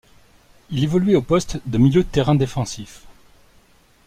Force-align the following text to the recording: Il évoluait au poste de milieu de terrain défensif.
Il 0.71 0.83
évoluait 0.83 1.13
au 1.13 1.21
poste 1.21 1.59
de 1.67 1.77
milieu 1.77 2.01
de 2.03 2.07
terrain 2.09 2.33
défensif. 2.33 3.03